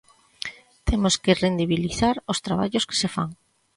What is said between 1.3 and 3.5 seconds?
rendibilizar os traballos que se fan.